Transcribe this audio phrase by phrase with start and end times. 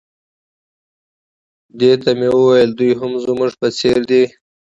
[1.79, 4.23] دې ته مې وویل دوی هم زموږ په څېر دي.